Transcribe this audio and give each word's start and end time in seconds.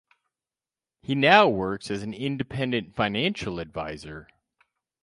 He 1.03 1.13
now 1.13 1.47
works 1.47 1.91
as 1.91 2.01
an 2.01 2.11
independent 2.11 2.95
financial 2.95 3.59
advisor. 3.59 4.27